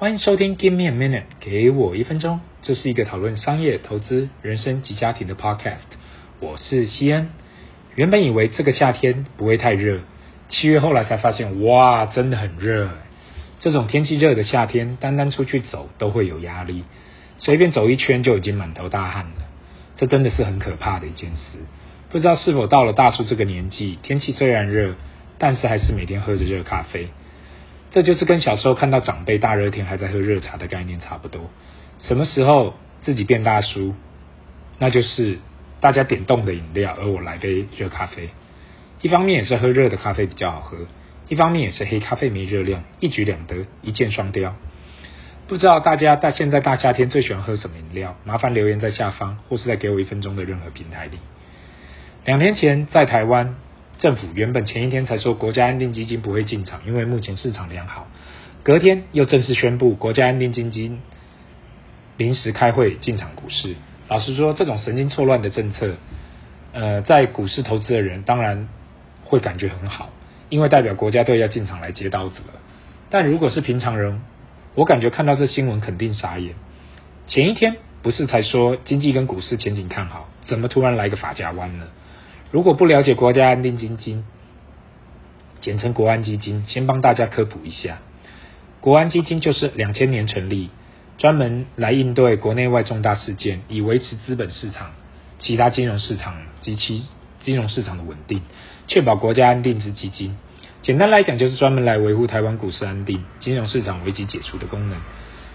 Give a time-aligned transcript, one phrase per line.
[0.00, 2.40] 欢迎收听 Give me a minute，给我一分钟。
[2.62, 5.76] 这是一个讨论商业、投资、人生及家庭的 podcast。
[6.40, 7.28] 我是西恩。
[7.96, 9.98] 原本以为这个夏天不会太热，
[10.48, 12.88] 七月后来才发现，哇，真的很热。
[13.58, 16.84] 这种天气热的夏天，单单出去走都会有压力，
[17.36, 19.42] 随便走一圈就已经满头大汗了。
[19.96, 21.58] 这真的是很可怕的一件事。
[22.08, 24.94] 不知道是否到了大叔这个年纪，天气虽然热，
[25.36, 27.08] 但是还是每天喝着热咖啡。
[27.90, 31.50] 这就是跟小时候看到长辈大热天还在喝热茶的概念差不多。
[31.98, 33.94] 什么时候自己变大叔？
[34.78, 35.38] 那就是
[35.80, 38.30] 大家点冻的饮料，而我来杯热咖啡。
[39.00, 40.86] 一方面也是喝热的咖啡比较好喝，
[41.28, 44.54] 一方面也是黑咖啡没热量，一举两得，一箭双雕。
[45.48, 48.16] 不知道大家在现在大夏天最喜欢喝什么饮料？
[48.24, 51.18] 麻烦留言在下方，或是在给我一分钟的任何平台里。
[52.24, 53.56] 两年前在台湾。
[54.00, 58.08] 政府原本前一天才说国家安定基金不会进场，因为目前市场良好。
[58.62, 61.00] 隔天又正式宣布国家安定基金
[62.16, 63.74] 临时开会进场股市。
[64.08, 65.96] 老实说，这种神经错乱的政策，
[66.72, 68.68] 呃，在股市投资的人当然
[69.24, 70.08] 会感觉很好，
[70.48, 72.54] 因为代表国家队要进场来接刀子了。
[73.10, 74.22] 但如果是平常人，
[74.74, 76.54] 我感觉看到这新闻肯定傻眼。
[77.26, 81.86] 前一天不是才说经济跟股市前景看好，怎么突然来个法家弯呢？
[82.50, 84.24] 如果不了解国家安定基金，
[85.60, 87.98] 简称国安基金，先帮大家科普一下。
[88.80, 90.70] 国安基金就是两千年成立，
[91.18, 94.92] 专门来应对国内外重大事件，以维持资本市场、
[95.38, 97.04] 其他金融市场及其
[97.44, 98.42] 金融市场的稳定，
[98.86, 100.36] 确保国家安定之基金。
[100.82, 104.98] 简单来讲，就是专门来维护台湾股市安定、金融市场危机解除的功能。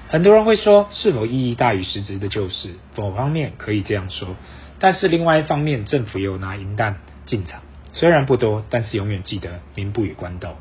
[0.07, 2.69] 很多人会说，是否意义大于实质的救市？
[2.95, 4.35] 某方面可以这样说。
[4.79, 7.61] 但是另外一方面，政府也有拿银弹进场，
[7.93, 10.55] 虽然不多，但是永远记得民不与官斗。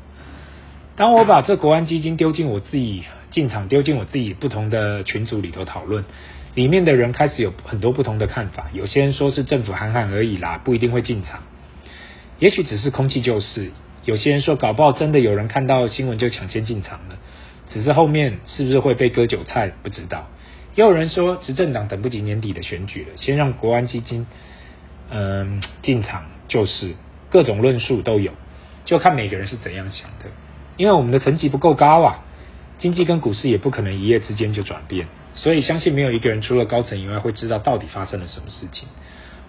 [0.95, 6.05] 当我把这国安基金丢进我自己进场，丢进我自己不同的群组里头讨论，
[6.55, 8.67] 里面的人开始有很多不同的看法。
[8.73, 11.43] 有些人说是政府喊喊而已啦，不一定会进场，
[12.39, 13.71] 也许只是空气救市。
[14.05, 17.17] 有些人说搞不好真的有人看到新闻就抢先进场了，
[17.67, 20.29] 只是后面是不是会被割韭菜，不知道。
[20.75, 24.27] 也有人说，执政党等不及年底的选举了，先让国安基金
[25.09, 26.95] 嗯进场就是，
[27.29, 28.33] 各种论述都有，
[28.83, 30.25] 就看每个人是怎样想的。
[30.77, 32.25] 因为我们的层级不够高啊，
[32.77, 38.87] 经济跟股市也不可能一夜之间就转变，所以相信没有一个人除了高层以外会知道到底发生了什么事情。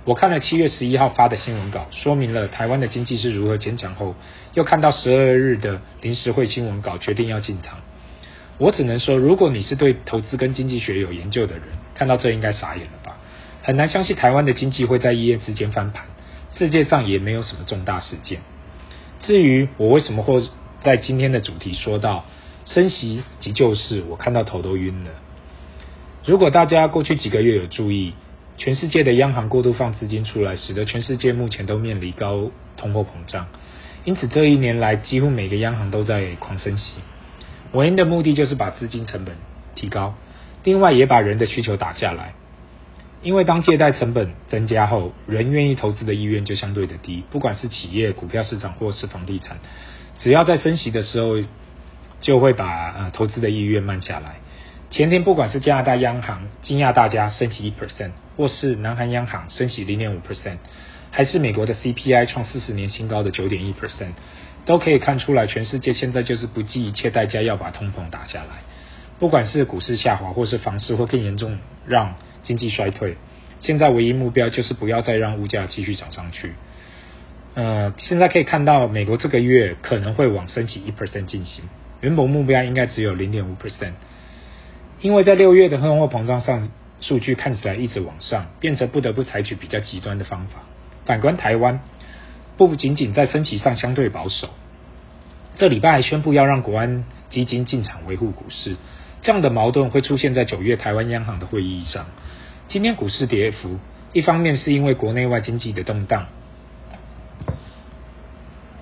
[0.05, 4.15] 我看了七月十一号发的新闻稿，说明了台湾的经济是如何坚强后，
[4.55, 7.81] 又看到十二日的临时会新闻稿，决定要进场。
[8.59, 13.19] 我只能说，如果你是对投资跟经济学有研究的人，看到这应该傻眼了吧？
[13.63, 16.07] 很难相信台湾的经济会在一夜之间翻盘，
[16.57, 18.41] 世界上也没有什么重大事件。
[19.21, 20.43] 至于我为什么会
[20.81, 22.25] 在今天的主题说到
[22.65, 25.11] 升息及救市，我看到头都晕了。
[26.25, 28.15] 如果大家过去几个月有注意，
[28.57, 33.49] 全世界的央行过度放资金出来，使得全世界目前都面临高通货膨胀，
[34.05, 36.95] 因此这一年来几乎每个央行都在狂升息。
[37.77, 39.37] 唯一的目的就是把资金成本
[39.75, 40.15] 提高，
[40.65, 42.33] 另外也把人的需求打下来。
[43.23, 47.25] 因为当借贷成本增加后，人愿意投资的意愿就相对的低。
[47.31, 49.59] 不管是企业、股票市场或是房地产，
[50.19, 51.43] 只要在升息的时候，
[52.21, 54.37] 就会把呃投资的意愿慢下来。
[54.91, 60.59] 前天不管是加拿大央行惊讶大家升息一 percent，或是南韩央行升息零点五 percent，
[61.11, 64.13] 还是美国的 CPI 创四十年新高的九点一 percent。
[64.67, 68.57] 都可以看出来，全世界现在就是不计一切代价要把通膨打下来。
[69.19, 71.57] 不管是股市下滑，或是房市会更严重
[71.87, 73.17] 让经济衰退，
[73.61, 76.53] 现在唯一目标就是不要再让物价继续涨上去。
[77.55, 81.65] 呃，现在可以看到，美国这个月可能会往升起一 percent 进行，
[82.01, 83.93] 原本目标应该只有零点五 percent。
[85.01, 86.69] 因为在六月的通货膨胀上
[87.01, 90.65] 数据看起来一直往上，变成不得不采取比较极端的方法。
[91.05, 91.81] 反观台湾。
[92.57, 94.49] 不仅仅在升息上相对保守，
[95.57, 98.77] 这礼拜还宣布要让国安基金进场维护股市，
[99.21, 102.07] 这样的矛盾会出现在九月台湾央行的会议上。
[102.69, 103.79] 今天股市跌幅，
[104.13, 106.27] 一方面是因为国内外经济的动荡，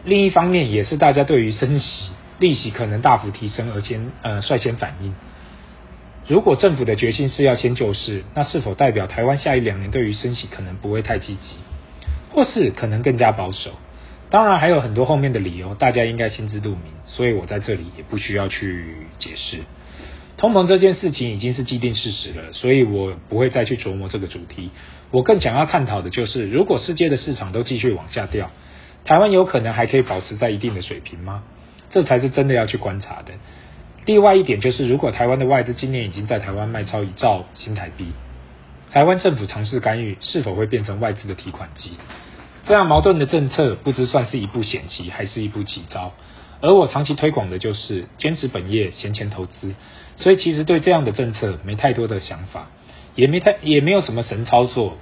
[0.05, 5.15] 另一方面也是大家对于升息、利息可能大幅提升而先呃率先反应。
[6.27, 11.57] 如果政府的决心是要先救市，那是否代表台湾下一两年对于升息可能不会太积极？
[12.35, 13.71] 或是可能更加保守，
[14.29, 19.59] 当然还有很多后面的理由，大家应该心知肚明，所以我在这里也不需要去解释。
[20.37, 24.71] 通膨这件事情已经是既定事实了，所以我不会再去琢磨这个主题。
[25.13, 28.51] 我更想要探讨的就是，如果世界的市场都继续往下掉，
[29.05, 31.45] 台湾有可能还可以保持在一定的水平吗？
[31.91, 33.35] 这才是真的要去观察的。
[34.07, 38.07] 另外一点就是，如果台湾的外资今年已经在台湾卖超一兆新台币，
[38.95, 41.95] 台湾政府尝试干预，是否会变成外资的提款机？
[42.65, 46.13] 这样矛盾的政策，不知算是一步险棋，还是一步奇招。
[46.61, 49.75] 而我长期推广的就是坚持本业，闲钱投资，
[50.15, 52.71] 所以其实对这样的政策没太多的想法，
[53.17, 54.97] 也没太也没有什么神操作，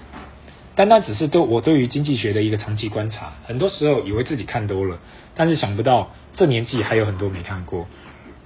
[0.74, 3.34] 单单只是对我对于经济学的一个长期观察。
[3.44, 5.00] 很多时候以为自己看多了，
[5.34, 7.86] 但是想不到这年纪还有很多没看过。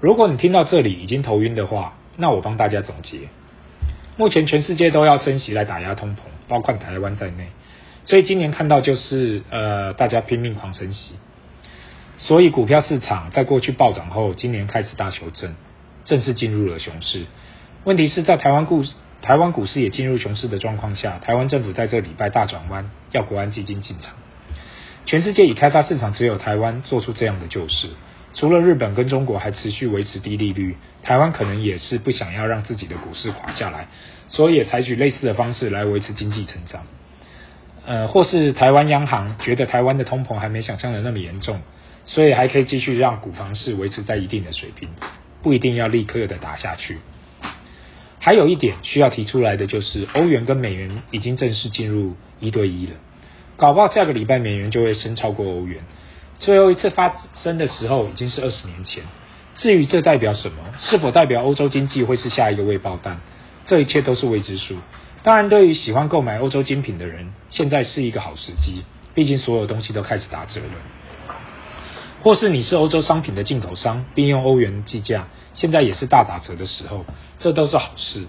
[0.01, 3.29] 如果你听到这里已经头晕的话，那我帮大家总结：
[4.17, 7.49] 目前全世界都要升息来打压通膨，包括台湾在内，
[8.05, 11.17] 所以今年看到就是呃大家拼命狂升息，
[12.17, 15.55] 所以股票市场在过去暴涨后，今年开始大修正，
[16.07, 17.27] 正式进入了熊市。
[17.85, 18.85] 问题是在台湾股
[19.21, 24.15] 台湾股市也进入熊市的状况下，台湾政府在这礼拜大转弯，要国安基金进场。
[25.05, 27.91] 全世界已开发市场只有台湾做出这样的救市。
[28.37, 33.89] 除了日本跟中国还持续维持低利率，台湾可能也是不想要让自己的股市垮下来，
[34.29, 36.83] 所以也采取类似的方式来维持经济成长。
[37.87, 41.61] 呃，或是台湾央行觉得台湾的通膨还没想象的那么严重，
[42.05, 44.91] 所以还可以继续让股房市维持在一定的水平，
[45.43, 46.99] 不一定要立刻的打下去。
[48.19, 52.93] 还有一点需要提出来的就是，欧元跟美元已经正式进入一对一了，
[53.57, 55.81] 搞不好下个礼拜美元就会升超过欧元。
[56.41, 59.03] 最后一次发生的时候已经是二十年前。
[59.55, 63.21] 至于这代表什么，是否代表欧洲经济会是下一个未爆弹，
[63.65, 64.77] 这一切都是未知数。
[65.23, 68.85] 当然，对于喜欢购买欧洲精品的人，现在是一个好时机，
[69.15, 70.67] 毕竟所有东西都开始打折了。
[72.23, 77.07] 或是你是欧洲商品的进口商，并用欧元计价，现在也是大打折的时候，
[77.39, 78.27] 这都是好事。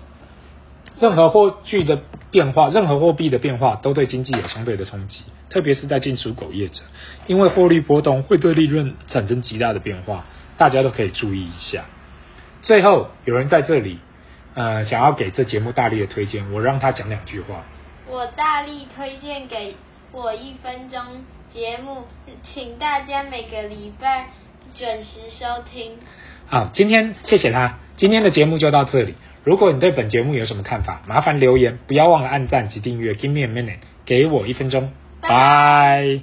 [0.99, 2.01] 任何货币的
[2.31, 6.81] 变化，任何货币的变化都对经济有相对的冲击，特别是在进出口业者，
[7.27, 10.25] 因为获利波动会对利润产生极大的变化，
[10.57, 11.85] 大家都可以注意一下。
[12.63, 13.99] 最后，有人在这里，
[14.55, 17.63] 呃，想要给这节目大力的推荐，我让他讲两句话。
[18.09, 19.75] 我大力推荐给
[20.11, 20.99] 我一分钟
[21.53, 22.05] 节目，
[22.43, 24.29] 请大家每个礼拜
[24.73, 25.97] 准时收听。
[26.47, 29.13] 好，今天谢谢他，今天的节目就到这里。
[29.47, 33.13] 如果你对本节目有什么看法，麻烦留言，不要忘了按赞及订阅。
[33.13, 34.91] Give me a minute，给我一分钟，
[35.21, 36.19] 拜。